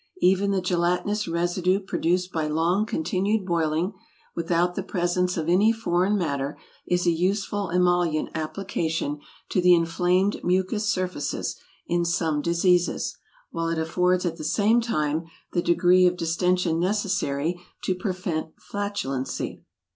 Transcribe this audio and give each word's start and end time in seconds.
Even 0.19 0.49
the 0.49 0.61
gelatinous 0.63 1.27
residue 1.27 1.79
produced 1.79 2.31
by 2.31 2.47
long 2.47 2.87
continued 2.87 3.45
boiling, 3.45 3.93
without 4.35 4.73
the 4.73 4.81
presence 4.81 5.37
of 5.37 5.47
any 5.47 5.71
foreign 5.71 6.17
matter, 6.17 6.57
is 6.87 7.05
a 7.05 7.11
useful 7.11 7.69
emollient 7.69 8.29
application 8.33 9.19
to 9.49 9.61
the 9.61 9.75
inflamed 9.75 10.43
mucous 10.43 10.89
surfaces 10.91 11.55
in 11.85 12.03
some 12.03 12.41
diseases, 12.41 13.15
while 13.51 13.67
it 13.67 13.77
affords 13.77 14.25
at 14.25 14.37
the 14.37 14.43
same 14.43 14.81
time 14.81 15.25
the 15.53 15.61
degree 15.61 16.07
of 16.07 16.17
distention 16.17 16.79
necessary 16.79 17.61
to 17.83 17.93
prevent 17.93 18.55
flatulency. 18.57 19.61